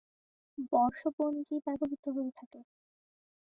বর্ষপঞ্জি 0.71 1.55
ব্যবহৃত 1.65 2.05
হয়ে 2.15 2.31
থাকে। 2.39 2.59